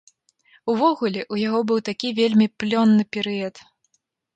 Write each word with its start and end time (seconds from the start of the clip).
Увогуле, 0.73 1.21
у 1.35 1.39
яго 1.41 1.59
быў 1.73 1.85
такі 1.93 2.13
вельмі 2.23 2.51
плённы 2.59 3.03
перыяд. 3.17 3.67